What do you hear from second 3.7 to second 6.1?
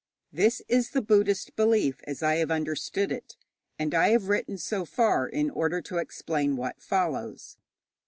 and I have written so far in order to